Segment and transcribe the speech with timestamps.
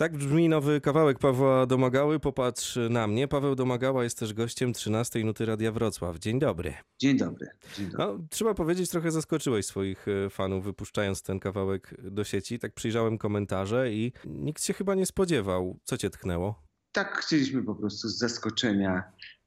[0.00, 2.20] Tak brzmi nowy kawałek Pawła Domagały.
[2.20, 3.28] Popatrz na mnie.
[3.28, 6.18] Paweł Domagała jest też gościem 13 Nuty Radia Wrocław.
[6.18, 6.74] Dzień dobry.
[6.98, 7.46] Dzień dobry.
[7.76, 7.98] Dzień dobry.
[7.98, 12.58] No, trzeba powiedzieć, trochę zaskoczyłeś swoich e, fanów, wypuszczając ten kawałek do sieci.
[12.58, 15.78] Tak przyjrzałem komentarze i nikt się chyba nie spodziewał.
[15.84, 16.62] Co cię tknęło?
[16.92, 19.02] Tak chcieliśmy po prostu z zaskoczenia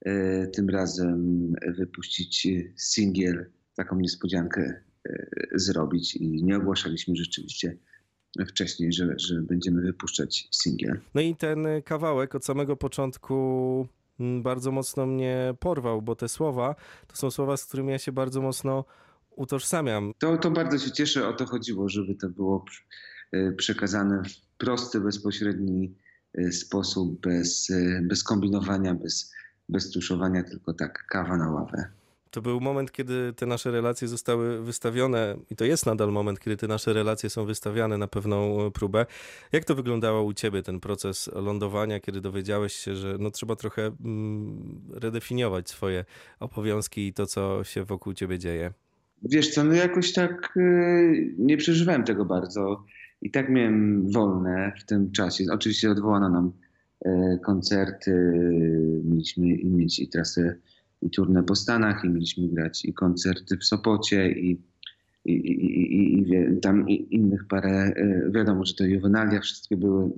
[0.06, 4.84] e, tym razem wypuścić e, singiel, taką niespodziankę
[5.56, 7.78] zrobić i nie ogłaszaliśmy rzeczywiście
[8.48, 11.00] wcześniej, że, że będziemy wypuszczać singiel.
[11.16, 13.88] No i ten kawałek od samego początku
[14.20, 16.76] mm, bardzo mocno mnie porwał, bo te słowa
[17.08, 18.86] to są słowa, z którymi ja się bardzo mocno
[19.36, 20.14] utożsamiam.
[20.18, 22.66] To, to bardzo się cieszę, o to chodziło, żeby to było
[23.32, 25.96] e, przekazane w prosty, bezpośredni
[26.34, 29.34] e, sposób, bez, e, bez kombinowania, bez,
[29.70, 31.88] bez tuszowania, tylko tak kawa na ławę.
[32.34, 36.58] To był moment, kiedy te nasze relacje zostały wystawione, i to jest nadal moment, kiedy
[36.58, 39.06] te nasze relacje są wystawiane na pewną próbę.
[39.52, 43.92] Jak to wyglądało u ciebie, ten proces lądowania, kiedy dowiedziałeś się, że no, trzeba trochę
[44.06, 46.06] mm, redefiniować swoje
[46.40, 48.74] obowiązki i to, co się wokół ciebie dzieje?
[49.24, 52.86] Wiesz co, no jakoś tak y, nie przeżywałem tego bardzo.
[53.22, 55.44] I tak miałem wolne w tym czasie.
[55.52, 56.52] Oczywiście odwołano nam
[57.06, 58.12] y, koncerty,
[59.04, 60.56] mieliśmy mieć i trasę
[61.06, 64.62] i turnę po Stanach i mieliśmy grać i koncerty w Sopocie i,
[65.26, 70.12] i, i, i, tam innych parę, y, wiadomo, że to juwenalia wszystkie były,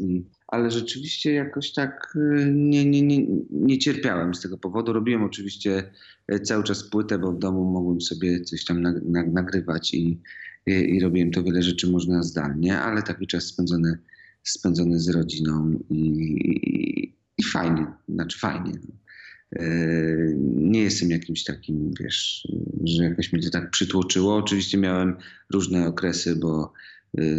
[0.48, 4.94] ale rzeczywiście jakoś tak y, nie, nie, nie, nie cierpiałem z tego powodu.
[4.94, 5.92] Robiłem oczywiście
[6.32, 10.22] y, cały czas płytę, bo w domu mogłem sobie coś tam nag, nag, nagrywać i,
[10.66, 13.98] i, i robiłem to wiele rzeczy można zdalnie, ale taki czas spędzony,
[14.44, 18.72] spędzony z rodziną i, i, i fajnie, znaczy fajnie.
[20.56, 22.48] Nie jestem jakimś takim, wiesz,
[22.84, 24.36] że jakoś mnie to tak przytłoczyło.
[24.36, 25.16] Oczywiście miałem
[25.54, 26.74] różne okresy, bo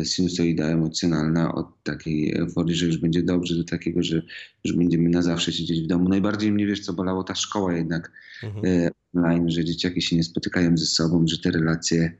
[0.04, 4.22] sinusoida emocjonalna od takiej euforii, że już będzie dobrze, do takiego, że
[4.64, 6.08] już będziemy na zawsze siedzieć w domu.
[6.08, 8.90] Najbardziej mnie, wiesz, co bolało, ta szkoła jednak mhm.
[9.14, 12.16] online, że dzieciaki się nie spotykają ze sobą, że te relacje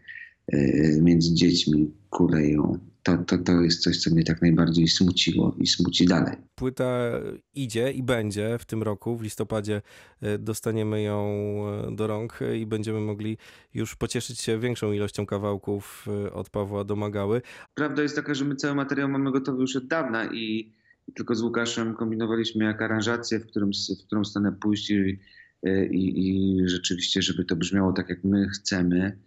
[1.01, 2.79] między dziećmi kuleją.
[3.07, 6.37] To, to, to jest coś, co mnie tak najbardziej smuciło i smuci dalej.
[6.55, 7.11] Płyta
[7.55, 9.83] idzie i będzie w tym roku, w listopadzie
[10.39, 11.27] dostaniemy ją
[11.93, 13.39] do rąk i będziemy mogli
[13.75, 17.43] już pocieszyć się większą ilością kawałków od Pawła Domagały.
[17.75, 20.73] Prawda jest taka, że my cały materiał mamy gotowy już od dawna i,
[21.09, 23.71] i tylko z Łukaszem kombinowaliśmy jak aranżację, w, którym,
[24.03, 25.19] w którą stronę pójść i,
[25.91, 29.19] i, i rzeczywiście, żeby to brzmiało tak, jak my chcemy.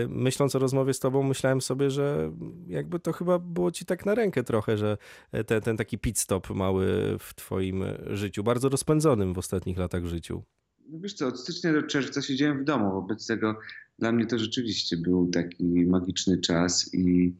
[0.08, 2.32] myśląc o rozmowie z tobą, myślałem sobie, że
[2.66, 4.98] jakby to chyba było ci tak na rękę trochę, że
[5.46, 6.86] ten, ten taki pit stop mały
[7.18, 10.42] w twoim życiu, bardzo rozpędzonym w ostatnich latach życiu.
[10.88, 12.92] Wiesz co, od stycznia do czerwca siedziałem w domu.
[12.92, 13.58] Wobec tego
[13.98, 17.34] dla mnie to rzeczywiście był taki magiczny czas i,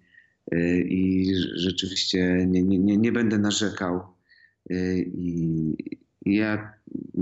[0.85, 4.01] i rzeczywiście nie, nie, nie będę narzekał.
[5.15, 5.77] I,
[6.25, 6.73] I ja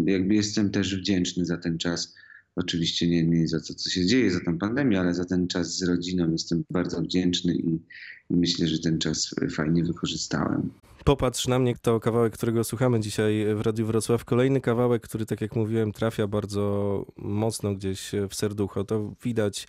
[0.06, 2.15] jakby jestem też wdzięczny za ten czas.
[2.56, 5.76] Oczywiście nie, nie za to, co się dzieje, za tę pandemię, ale za ten czas
[5.76, 7.78] z rodziną jestem bardzo wdzięczny i,
[8.30, 10.70] myślę, że ten czas fajnie wykorzystałem.
[11.04, 14.24] Popatrz na mnie, to kawałek, którego słuchamy dzisiaj w Radiu Wrocław.
[14.24, 18.84] Kolejny kawałek, który, tak jak mówiłem, trafia bardzo mocno gdzieś w serducho.
[18.84, 19.66] To widać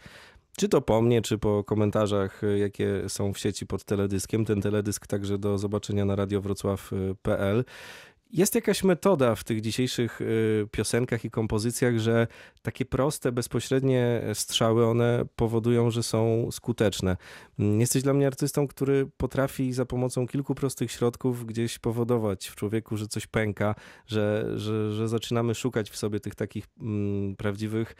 [0.57, 4.45] czy to po mnie, czy po komentarzach, jakie są w sieci pod teledyskiem.
[4.45, 7.65] Ten teledysk także do zobaczenia na radiowrocław.pl.
[8.31, 10.19] Jest jakaś metoda w tych dzisiejszych
[10.71, 12.27] piosenkach i kompozycjach, że
[12.61, 17.17] takie proste, bezpośrednie strzały, one powodują, że są skuteczne.
[17.59, 22.97] Jesteś dla mnie artystą, który potrafi za pomocą kilku prostych środków gdzieś powodować w człowieku,
[22.97, 23.75] że coś pęka,
[24.07, 27.95] że, że, że zaczynamy szukać w sobie tych takich mm, prawdziwych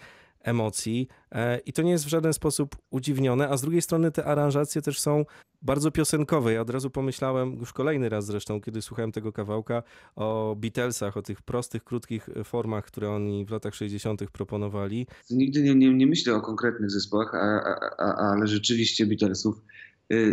[0.48, 4.26] emocji e, i to nie jest w żaden sposób udziwnione, a z drugiej strony te
[4.26, 5.26] aranżacje też są
[5.62, 6.54] bardzo piosenkowe.
[6.54, 9.84] Ja od razu pomyślałem, już kolejny raz zresztą, kiedy słuchałem tego kawałka,
[10.16, 14.32] o Beatlesach, o tych prostych, krótkich formach, które oni w latach 60.
[14.32, 15.08] proponowali.
[15.30, 19.62] Nigdy nie, nie, nie myślę o konkretnych zespołach, a, a, a, ale rzeczywiście Beatlesów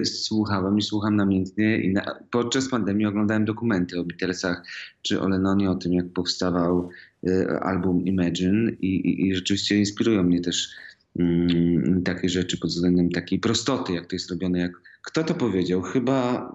[0.05, 4.63] słuchałem i słucham namiętnie i na, podczas pandemii oglądałem dokumenty o Beatlesach
[5.03, 6.89] czy o Lennonie, o tym jak powstawał
[7.29, 10.71] y, album Imagine i, i, i rzeczywiście inspirują mnie też
[11.19, 14.73] mm, takie rzeczy pod względem takiej prostoty, jak to jest robione, jak
[15.03, 15.83] kto to powiedział?
[15.83, 16.53] Chyba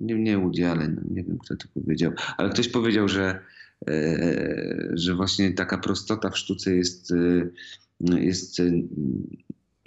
[0.00, 0.62] nie, nie Woody
[1.10, 3.40] nie wiem kto to powiedział, ale ktoś powiedział, że,
[3.88, 8.64] e, że właśnie taka prostota w sztuce jest, e, jest e,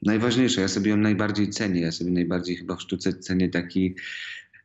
[0.02, 0.62] najważniejsza.
[0.62, 1.82] Ja sobie ją najbardziej cenię.
[1.82, 3.96] Ja sobie najbardziej chyba w sztuce cenię taki,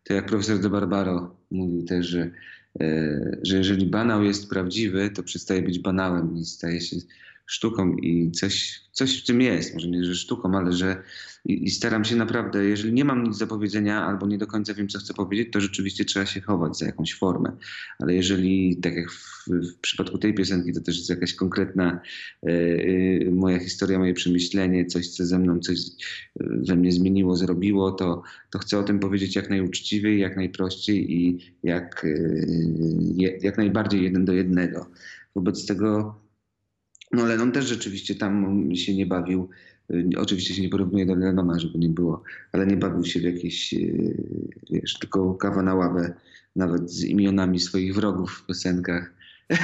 [0.04, 2.30] to jak profesor de Barbaro mówił też, że,
[2.80, 6.96] e, że jeżeli banał jest prawdziwy, to przestaje być banałem i staje się
[7.46, 9.74] sztuką i coś, coś w tym jest.
[9.74, 11.02] Może nie, że sztuką, ale że
[11.44, 14.74] i, i, staram się naprawdę, jeżeli nie mam nic do powiedzenia albo nie do końca
[14.74, 17.52] wiem, co chcę powiedzieć, to rzeczywiście trzeba się chować za jakąś formę.
[17.98, 22.00] Ale jeżeli, tak jak w, w przypadku tej piosenki, to też jest jakaś konkretna
[22.42, 25.78] e, e, moja historia, moje przemyślenie, coś, co ze mną coś
[26.40, 31.38] we mnie zmieniło, zrobiło, to, to chcę o tym powiedzieć jak najuczciwiej, jak najprościej i
[31.62, 34.86] jak, e, jak najbardziej jeden do jednego.
[35.34, 36.20] Wobec tego
[37.12, 39.48] no Lennon też rzeczywiście tam się nie bawił.
[39.90, 42.22] Y, oczywiście się nie porównuje do Lennona, żeby nie było,
[42.52, 44.14] ale nie bawił się w jakieś, y,
[44.70, 46.14] wiesz, tylko kawa na ławę,
[46.56, 49.12] nawet z imionami swoich wrogów w piosenkach.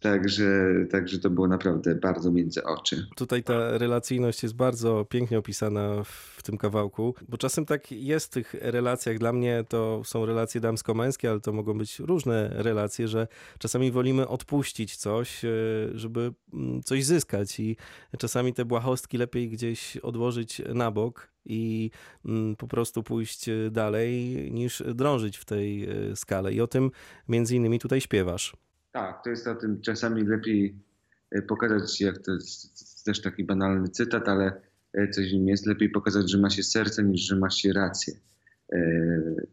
[0.00, 3.06] także, także to było naprawdę bardzo między oczy.
[3.16, 8.30] Tutaj ta relacyjność jest bardzo pięknie opisana w tym kawałku, bo czasem tak jest w
[8.30, 9.18] tych relacjach.
[9.18, 13.28] Dla mnie to są relacje damsko-męskie, ale to mogą być różne relacje, że
[13.58, 15.48] czasami wolimy odpuścić coś, e,
[15.94, 17.76] żeby mm, coś zyskać i
[18.18, 21.90] czasami te błahostki lepiej gdzieś odłożyć na bok, i
[22.24, 24.12] mm, po prostu pójść dalej,
[24.52, 26.52] niż drążyć w tej e, skale.
[26.52, 26.90] I o tym
[27.28, 28.56] między innymi tutaj śpiewasz.
[28.96, 30.74] Tak, to jest o tym czasami lepiej
[31.30, 34.60] e, pokazać, jak to jest też taki banalny cytat, ale
[35.12, 38.14] coś w nim jest, lepiej pokazać, że ma się serce, niż że ma się rację.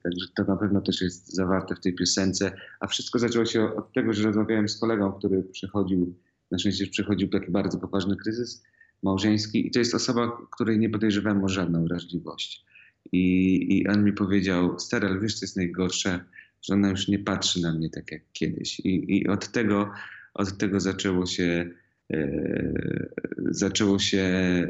[0.04, 2.52] Także to na pewno też jest zawarte w tej piosence.
[2.80, 6.16] A wszystko zaczęło się od tego, że rozmawiałem z kolegą, który przechodził,
[6.52, 8.64] na szczęście przechodził taki bardzo poważny kryzys
[9.04, 12.66] małżeński i to jest osoba, której nie podejrzewam o żadną wrażliwość.
[13.12, 16.20] I, I on mi powiedział, stary, ale wiesz, co jest najgorsze,
[16.64, 18.80] że ona już nie patrzy na mnie tak jak kiedyś.
[18.80, 19.92] I, i od, tego,
[20.34, 21.70] od tego zaczęło się
[22.14, 22.74] e,
[23.38, 24.68] zaczęło się e,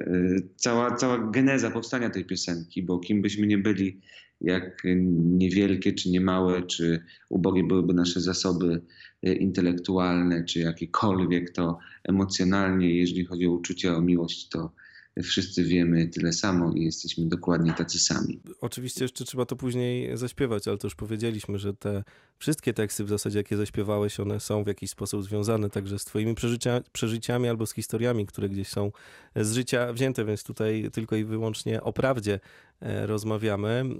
[0.56, 4.02] cała, cała geneza powstania tej piosenki, bo kim byśmy nie byli,
[4.42, 8.82] jak niewielkie czy niemałe, czy ubogie byłyby nasze zasoby
[9.24, 14.72] e, intelektualne, czy jakiekolwiek, to emocjonalnie, jeżeli chodzi o uczucie, o miłość, to
[15.22, 18.40] wszyscy wiemy tyle samo i jesteśmy dokładnie tacy sami.
[18.62, 22.04] Oczywiście jeszcze trzeba to później zaśpiewać, ale to już powiedzieliśmy, że te
[22.40, 26.36] wszystkie teksty w zasadzie, jakie zaśpiewałeś, one są w jakiś sposób związane także z twoimi
[26.36, 28.92] przeżycia, przeżyciami albo z historiami, które gdzieś są
[29.36, 32.40] z życia wzięte, więc tutaj tylko i wyłącznie o prawdzie
[32.82, 33.70] e, rozmawiamy.
[33.70, 33.94] Mm,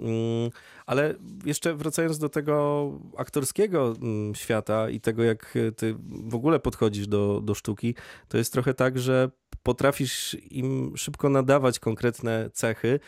[0.86, 7.08] ale jeszcze wracając do tego aktorskiego mm, świata i tego, jak ty w ogóle podchodzisz
[7.08, 7.96] do, do sztuki,
[8.28, 9.32] to jest trochę tak, że
[9.64, 13.00] potrafisz im szybko nadawać konkretne cechy,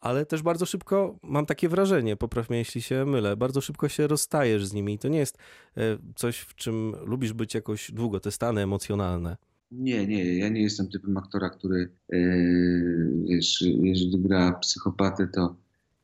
[0.00, 4.06] ale też bardzo szybko, mam takie wrażenie, popraw mnie jeśli się mylę, bardzo szybko się
[4.06, 5.38] rozstajesz z nimi i to nie jest
[5.76, 9.36] e, coś, w czym lubisz być jakoś długo, te stany emocjonalne.
[9.70, 15.56] Nie, nie, ja nie jestem typem aktora, który yy, wiesz, jeżeli gra psychopatę, to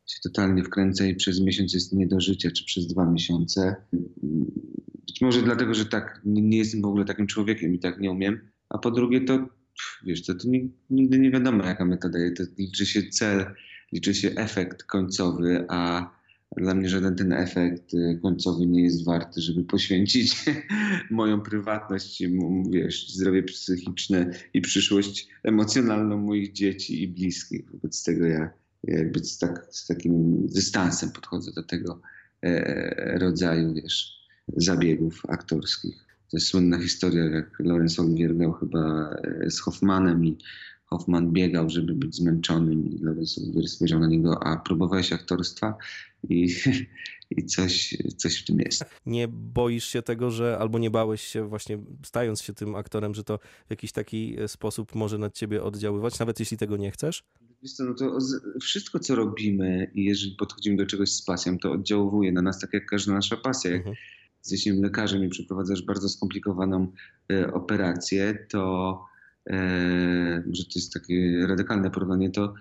[0.06, 3.76] się totalnie wkręca i przez miesiąc jest nie do życia, czy przez dwa miesiące.
[5.06, 8.10] Być może dlatego, że tak nie, nie jestem w ogóle takim człowiekiem i tak nie
[8.10, 9.48] umiem, a po drugie to
[10.04, 10.48] wiesz, to, to
[10.90, 12.18] nigdy nie wiadomo, jaka metoda.
[12.36, 13.46] To liczy się cel,
[13.92, 16.10] liczy się efekt końcowy, a
[16.56, 20.44] dla mnie żaden ten efekt y, końcowy nie jest warty, żeby poświęcić
[21.10, 22.22] moją prywatność,
[22.70, 27.70] wiesz, zdrowie psychiczne i przyszłość emocjonalną moich dzieci i bliskich.
[27.70, 28.50] Wobec tego ja,
[28.84, 32.00] jakby z, tak, z takim dystansem podchodzę do tego
[32.42, 34.18] e, rodzaju, wiesz,
[34.56, 36.07] zabiegów aktorskich.
[36.30, 40.36] To jest słynna historia, jak Laurence Olivier grał chyba e, z Hoffmanem i
[40.86, 45.74] Hoffman biegał, żeby być zmęczonym i Laurence Olivier spojrzał na niego, a próbowałeś aktorstwa
[46.28, 46.48] i,
[47.36, 48.84] i coś, coś w tym jest.
[49.06, 53.24] Nie boisz się tego, że albo nie bałeś się właśnie stając się tym aktorem, że
[53.24, 57.24] to w jakiś taki e, sposób może na ciebie oddziaływać, nawet jeśli tego nie chcesz?
[57.62, 58.18] Wiesz co, no to
[58.60, 62.72] wszystko, co robimy i jeżeli podchodzimy do czegoś z pasją, to oddziałuje na nas tak
[62.72, 63.70] jak każda nasza pasja.
[63.70, 63.96] Jak mhm
[64.52, 66.92] jesteś lekarzem i przeprowadzasz bardzo skomplikowaną
[67.52, 69.04] operację, to
[70.46, 72.54] może to jest takie radykalne porównanie, to,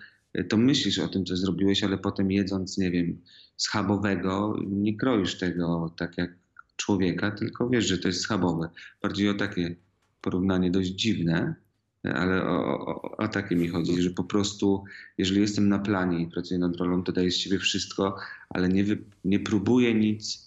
[0.50, 3.22] to myślisz o tym, co zrobiłeś, ale potem jedząc, nie wiem,
[3.58, 6.36] schabowego, nie kroisz tego tak jak
[6.76, 8.70] człowieka, tylko wiesz, że to jest schabowe.
[9.02, 9.76] Bardziej o takie
[10.22, 11.56] porównanie dość dziwne,
[12.04, 14.84] ale o, o, o, takie mi chodzi, że po prostu,
[15.18, 18.18] jeżeli jestem na planie i pracuję nad rolą, to daję z siebie wszystko,
[18.50, 20.47] ale nie, wy, nie próbuję nic,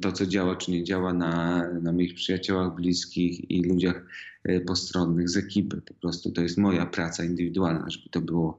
[0.00, 4.06] to co działa czy nie działa na, na moich przyjaciołach, bliskich i ludziach
[4.44, 5.82] e, postronnych z ekipy.
[5.82, 8.58] Po prostu to jest moja praca indywidualna, żeby to było,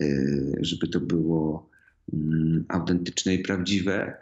[0.00, 0.06] e,
[0.60, 1.70] żeby to było
[2.12, 4.14] mm, autentyczne i prawdziwe,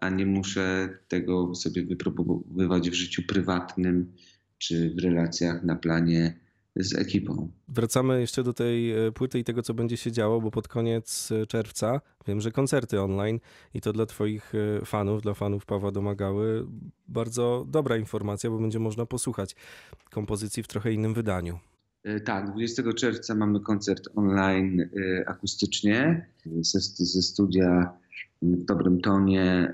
[0.00, 4.12] a nie muszę tego sobie wypróbowywać w życiu prywatnym
[4.58, 6.43] czy w relacjach na planie
[6.76, 7.50] z ekipą.
[7.68, 11.32] Wracamy jeszcze do tej e, płyty i tego, co będzie się działo, bo pod koniec
[11.32, 13.40] e, czerwca wiem, że koncerty online
[13.74, 16.66] i to dla Twoich e, fanów, dla fanów Pawła Domagały,
[17.08, 19.56] bardzo dobra informacja, bo będzie można posłuchać
[20.10, 21.58] kompozycji w trochę innym wydaniu.
[22.24, 24.88] Tak, 20 czerwca mamy koncert online
[25.26, 26.26] akustycznie
[26.60, 27.92] ze, ze studia
[28.42, 29.72] w dobrym tonie.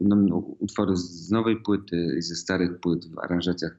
[0.00, 0.16] No,
[0.58, 3.78] utwory z nowej płyty i ze starych płyt w aranżacjach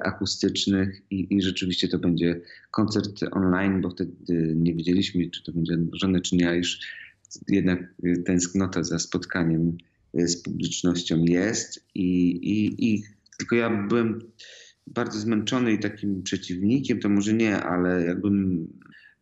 [0.00, 5.74] akustycznych i, i rzeczywiście to będzie koncert online, bo wtedy nie wiedzieliśmy, czy to będzie
[5.74, 6.78] odmrożone, czy nie, a już
[7.48, 7.94] jednak
[8.26, 9.78] tęsknota za spotkaniem
[10.14, 13.02] e, z publicznością jest i, i, i
[13.38, 14.18] tylko ja byłem
[14.86, 18.66] bardzo zmęczony i takim przeciwnikiem, to może nie, ale jakbym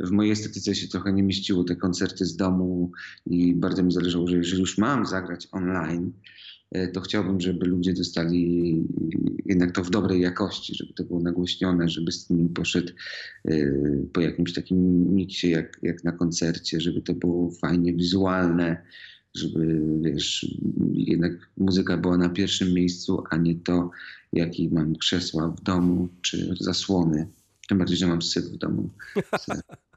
[0.00, 2.92] w mojej estetyce się trochę nie mieściło te koncerty z domu
[3.26, 6.47] i bardzo mi zależało, że jeżeli już mam zagrać online, E,
[6.92, 8.84] to chciałbym, żeby ludzie dostali
[9.46, 12.92] jednak to w dobrej jakości, żeby to było nagłośnione, żeby z tym poszedł
[13.44, 13.56] e,
[14.12, 18.82] po jakimś takim miksie jak, jak na koncercie, żeby to było fajnie wizualne,
[19.34, 20.56] żeby wiesz,
[20.94, 23.90] jednak muzyka była na pierwszym miejscu, a nie to,
[24.32, 27.28] jaki mam krzesła w domu czy zasłony.
[27.68, 28.90] Tym bardziej, że mam syf w domu.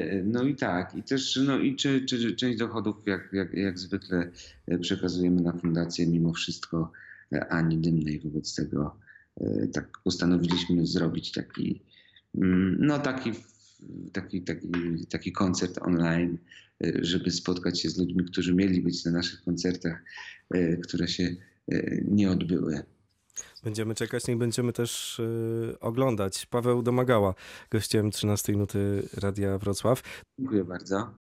[0.00, 3.78] E, no i tak, i też no i czy, czy, część dochodów jak, jak, jak
[3.78, 4.30] zwykle
[4.66, 6.92] e, przekazujemy na fundację mimo wszystko
[7.32, 8.20] e, ani dymnej.
[8.20, 8.96] Wobec tego
[9.72, 11.82] tak postanowiliśmy zrobić taki,
[12.34, 13.32] mm, no taki,
[14.12, 14.68] taki, taki,
[15.10, 16.38] taki koncert online,
[17.02, 20.02] żeby spotkać się z ludźmi, którzy mieli być na naszych koncertach,
[20.82, 21.36] które się
[22.04, 22.82] nie odbyły.
[23.64, 26.46] Będziemy czekać, i będziemy też y, oglądać.
[26.46, 27.34] Paweł Domagała,
[27.70, 30.02] gościem 13 minuty Radia Wrocław.
[30.38, 31.14] Dziękuję bardzo.